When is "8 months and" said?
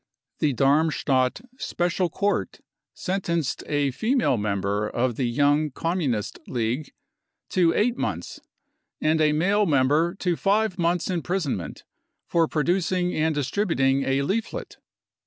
7.75-9.21